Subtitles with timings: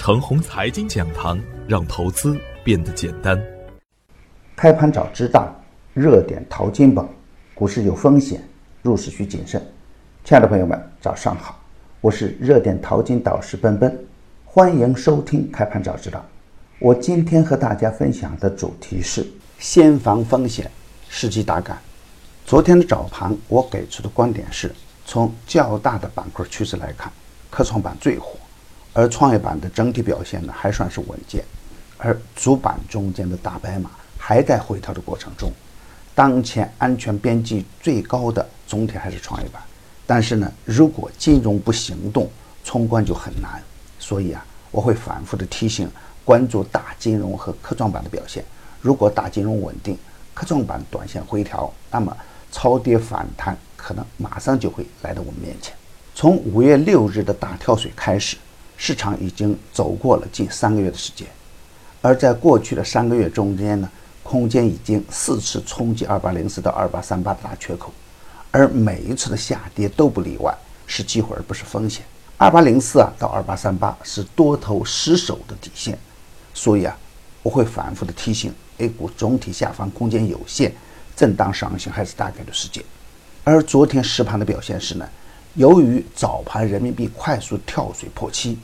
[0.00, 1.38] 程红财经讲堂，
[1.68, 3.38] 让投资变得简单。
[4.56, 5.54] 开盘早知道，
[5.92, 7.06] 热点淘金宝，
[7.54, 8.42] 股市有风险，
[8.80, 9.62] 入市需谨慎。
[10.24, 11.62] 亲爱的朋友们，早上好，
[12.00, 13.94] 我是热点淘金导师奔奔，
[14.46, 16.24] 欢迎收听开盘早知道。
[16.78, 19.26] 我今天和大家分享的主题是
[19.58, 20.70] 先防风险，
[21.10, 21.78] 伺机打杆。
[22.46, 24.74] 昨天的早盘，我给出的观点是
[25.04, 27.12] 从较大的板块趋势来看，
[27.50, 28.38] 科创板最火。
[28.92, 31.44] 而创业板的整体表现呢，还算是稳健，
[31.96, 35.50] 而主板中间的大白马还在回调的过程中。
[36.14, 39.62] 当前安全边际最高的总体还是创业板，
[40.06, 42.28] 但是呢，如果金融不行动，
[42.64, 43.62] 冲关就很难。
[43.98, 45.88] 所以啊，我会反复的提醒，
[46.24, 48.44] 关注大金融和科创板的表现。
[48.80, 49.96] 如果大金融稳定，
[50.34, 52.14] 科创板短线回调，那么
[52.50, 55.74] 超跌反弹可能马上就会来到我们面前。
[56.14, 58.36] 从五月六日的大跳水开始。
[58.82, 61.28] 市场已经走过了近三个月的时间，
[62.00, 63.86] 而在过去的三个月中间呢，
[64.22, 67.92] 空间已经四次冲击二八零四到二八三八的大缺口，
[68.50, 70.56] 而每一次的下跌都不例外，
[70.86, 72.02] 是机会而不是风险。
[72.38, 75.98] 二八零四啊到二八三八是多头失守的底线，
[76.54, 76.96] 所以啊，
[77.42, 80.72] 我会反复的提醒 A 股总体下方空间有限，
[81.14, 82.82] 震荡上行还是大概率事件。
[83.44, 85.06] 而昨天实盘的表现是呢，
[85.52, 88.56] 由于早盘人民币快速跳水破七。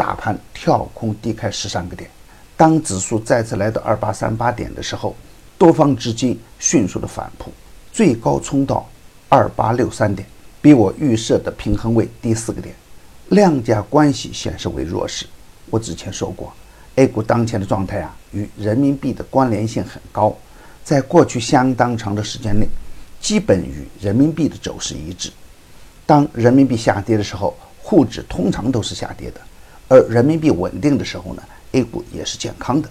[0.00, 2.08] 大盘跳空低开十三个点，
[2.56, 5.14] 当指数再次来到二八三八点的时候，
[5.58, 7.52] 多方资金迅速的反扑，
[7.92, 8.88] 最高冲到
[9.28, 10.26] 二八六三点，
[10.62, 12.74] 比我预设的平衡位低四个点，
[13.28, 15.26] 量价关系显示为弱势。
[15.68, 16.50] 我之前说过
[16.96, 20.34] ，A 股当前的状态啊，与人民币的关联性很高，
[20.82, 22.66] 在过去相当长的时间内，
[23.20, 25.30] 基本与人民币的走势一致。
[26.06, 29.40] 当人民币下跌的时候，沪指通常都是下跌的。
[29.90, 32.88] 而人民币稳定的时候呢，A 股也是健康的。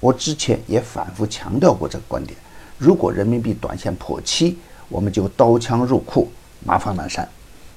[0.00, 2.36] 我之前也反复强调过这个观点：
[2.78, 6.28] 如果人民币短线破七，我们就刀枪入库，
[6.66, 7.26] 马放南山，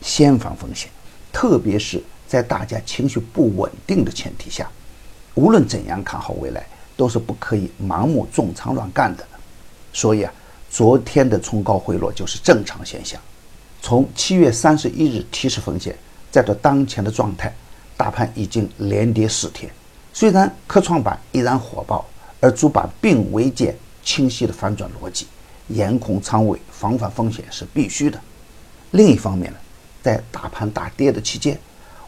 [0.01, 0.89] 先防风险。
[1.31, 4.67] 特别是在大家情绪不稳定的前提下，
[5.35, 6.65] 无论怎样看好未来，
[6.97, 9.23] 都是不可以盲目重仓乱干的。
[9.93, 10.33] 所以啊，
[10.71, 13.21] 昨天的冲高回落就是正常现象。
[13.83, 15.95] 从七月三十一日提示风险，
[16.31, 17.53] 再到当前的状态。
[17.97, 19.71] 大盘已经连跌四天，
[20.11, 22.05] 虽然科创板依然火爆，
[22.41, 23.73] 而主板并未见
[24.03, 25.27] 清晰的反转逻辑，
[25.69, 28.19] 严控仓位，防范风险是必须的。
[28.91, 29.57] 另一方面呢，
[30.03, 31.57] 在大盘大跌的期间，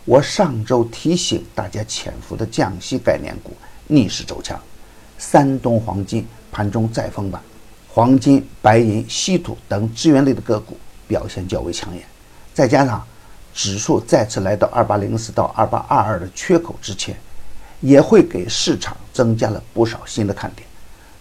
[0.03, 3.54] 我上周提醒大家潜伏的降息概念股
[3.88, 4.59] 逆势走强，
[5.18, 7.42] 山东黄金盘中再封板，
[7.88, 10.78] 黄金、白银、稀土等资源类的个股
[11.08, 12.04] 表现较为抢眼，
[12.54, 13.02] 再加上。
[13.57, 17.18] 指数再次来到二八零四到二八二二的缺口之前，
[17.81, 20.63] 也会给市场增加了不少新的看点。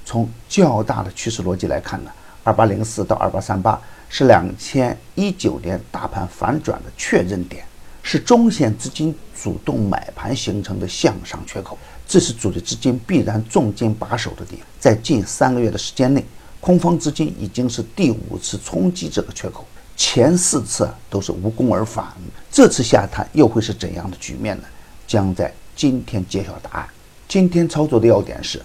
[0.05, 2.11] 从较大的趋势逻辑来看呢，
[2.45, 3.81] 二八零四到二八三八
[4.11, 7.65] 是两千一九年大盘反转的确认点，
[8.03, 14.67] 是中线资金主动买盘形成的向上缺口，这是主力资金必然重金把守的地方。
[14.79, 16.23] 在近三个月的时间内，
[16.61, 19.65] 空方资金已经是第五次冲击这个缺口。
[19.97, 22.07] 前四次都是无功而返，
[22.53, 24.65] 这次下探又会是怎样的局面呢？
[25.07, 26.89] 将在今天揭晓答案。
[27.27, 28.61] 今天操作的要点是，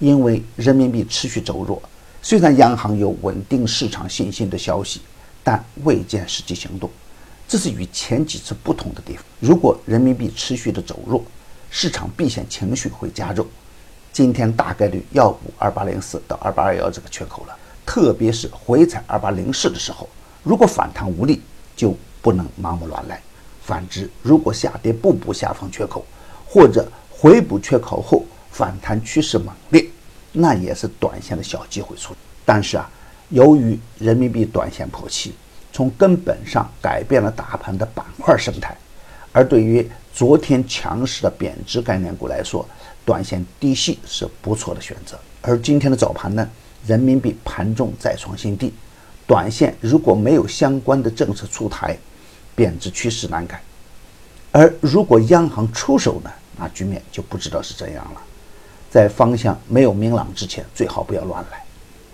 [0.00, 1.80] 因为人民币持续走弱，
[2.20, 5.00] 虽然央行有稳定市场信心的消息，
[5.44, 6.90] 但未见实际行动，
[7.46, 9.24] 这是与前几次不同的地方。
[9.38, 11.22] 如果人民币持续的走弱，
[11.70, 13.46] 市场避险情绪会加重，
[14.12, 17.56] 今天大概率要补二八零四到二八二幺这个缺口了，
[17.86, 20.08] 特别是回踩二八零四的时候。
[20.42, 21.40] 如果反弹无力，
[21.76, 23.16] 就不能盲目乱来；
[23.64, 26.04] 反之，如果下跌不补下方缺口，
[26.46, 29.86] 或者回补缺口后反弹趋势猛烈，
[30.32, 32.14] 那也是短线的小机会出。
[32.44, 32.90] 但是啊，
[33.28, 35.32] 由于人民币短线破七，
[35.72, 38.76] 从根本上改变了大盘的板块生态，
[39.32, 42.68] 而对于昨天强势的贬值概念股来说，
[43.04, 45.16] 短线低吸是不错的选择。
[45.40, 46.48] 而今天的早盘呢，
[46.86, 48.72] 人民币盘中再创新低。
[49.32, 51.96] 短线如果没有相关的政策出台，
[52.54, 53.56] 贬值趋势难改；
[54.50, 58.20] 而如果央行出手呢，那局面就不知道是怎样了。
[58.90, 61.64] 在方向没有明朗之前，最好不要乱来。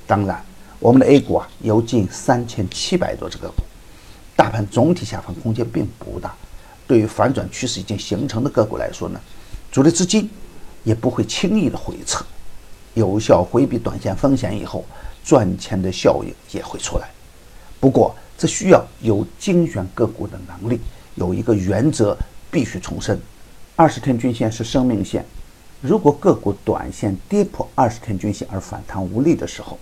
[0.07, 0.41] 当然，
[0.79, 3.65] 我们的 A 股啊有近三千七百多只个股，
[4.37, 6.33] 大盘总体下方空间并不大。
[6.87, 9.21] 对于反转趋势已经形成的个股来说呢，
[9.73, 10.31] 主力资金
[10.85, 12.25] 也不会轻易的回撤，
[12.95, 14.85] 有效回避短线风险以后。
[15.29, 17.07] 赚钱的效应也会出来，
[17.79, 20.81] 不过这需要有精选个股的能力。
[21.17, 22.17] 有一个原则
[22.51, 23.21] 必须重申：
[23.77, 25.23] 二十天均线是生命线，
[25.83, 29.79] 如果个股短线跌破二十天均线而反弹无力的时候，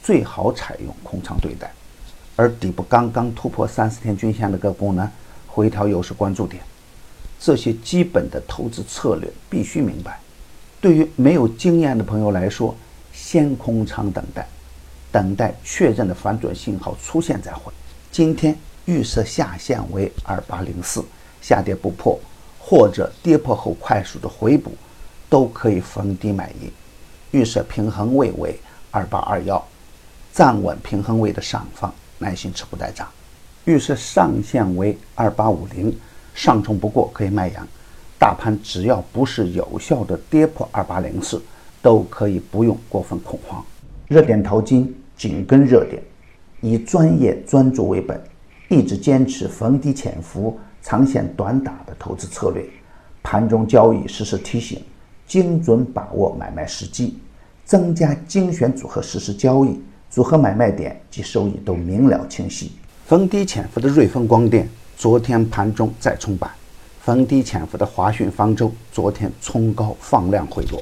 [0.00, 1.72] 最好采用空仓对待。
[2.36, 5.10] 而底部刚刚突破三十天均线的个股呢，
[5.48, 6.62] 回调又是关注点。
[7.40, 10.20] 这些基本的投资策略必须明白。
[10.80, 12.72] 对于没有经验的朋友来说，
[13.12, 14.46] 先空仓等待，
[15.14, 17.72] 等待确认的反转信号出现再回。
[18.10, 21.04] 今天预设下限为二八零四，
[21.40, 22.18] 下跌不破
[22.58, 24.72] 或者跌破后快速的回补，
[25.30, 26.68] 都可以逢低买进。
[27.30, 28.58] 预设平衡位为
[28.90, 29.64] 二八二幺，
[30.32, 31.94] 站稳平衡位的上方。
[32.18, 33.08] 耐心持股待涨，
[33.66, 35.96] 预设上限为二八五零，
[36.34, 37.64] 上冲不过可以卖阳。
[38.18, 41.40] 大盘只要不是有效的跌破二八零四，
[41.80, 43.64] 都可以不用过分恐慌。
[44.08, 46.02] 热点淘金紧跟热点，
[46.60, 48.22] 以专业专注为本，
[48.68, 52.64] 一直坚持逢低潜伏、长线短打的投资策略。
[53.22, 54.82] 盘中交易实时提醒，
[55.26, 57.18] 精准把握买卖时机，
[57.64, 59.80] 增加精选组合实时交易。
[60.10, 62.70] 组合买卖点及收益都明了清晰。
[63.04, 66.48] 逢低潜伏的瑞丰光电昨天盘中再冲板，
[67.00, 70.80] 逢低潜伏的华讯方舟昨天冲高放量回落。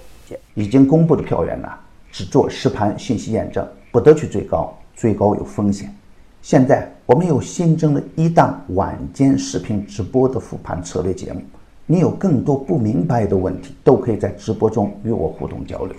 [0.54, 1.68] 已经公布的票源呢，
[2.10, 5.94] 只做实盘信息验证，不得去追高，追高有风险。
[6.40, 11.40] 现在我们有新增了一档晚间视频直播的复盘策略节目，
[11.86, 15.94] 你有更多不明白的问题，都可以在直播中与我互动交流。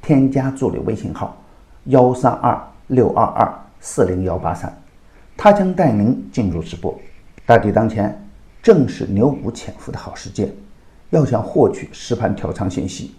[0.00, 1.36] 添加助理微信号
[1.84, 2.58] 幺三二。
[2.88, 3.50] 六二二
[3.80, 4.70] 四零幺八三，
[5.34, 6.94] 他将带您进入直播。
[7.46, 8.22] 大敌当前，
[8.62, 10.52] 正是牛股潜伏的好时间。
[11.08, 13.14] 要想获取实盘调仓信息，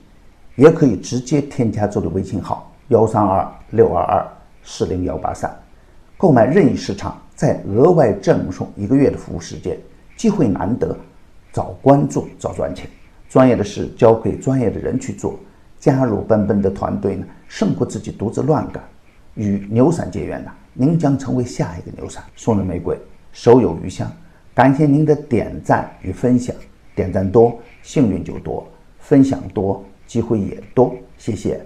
[0.55, 4.23] 也可以直接添加助理微信号幺三二六二二
[4.61, 5.51] 四零幺八三，
[6.15, 9.75] 购买任意市场，再额外赠送一个月的服务时间。
[10.15, 10.95] 机会难得，
[11.51, 12.87] 早关注早赚钱。
[13.27, 15.39] 专业的事交给专业的人去做。
[15.79, 18.81] 加入奔奔的团队呢，胜过自己独自乱干。
[19.33, 22.23] 与牛散结缘呢，您将成为下一个牛散。
[22.35, 22.95] 送人玫瑰，
[23.31, 24.09] 手有余香。
[24.53, 26.55] 感谢您的点赞与分享，
[26.93, 28.63] 点赞多，幸运就多；
[28.99, 30.95] 分享多，机会也多。
[31.17, 31.59] 谢谢。